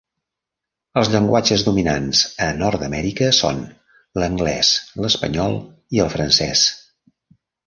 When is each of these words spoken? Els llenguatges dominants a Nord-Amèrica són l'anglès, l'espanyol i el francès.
Els 1.01 1.09
llenguatges 1.15 1.65
dominants 1.67 2.21
a 2.45 2.47
Nord-Amèrica 2.61 3.27
són 3.41 3.61
l'anglès, 4.21 4.73
l'espanyol 5.05 5.61
i 5.99 6.03
el 6.09 6.11
francès. 6.17 6.67